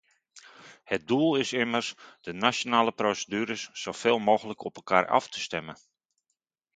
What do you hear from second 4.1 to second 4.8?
mogelijk op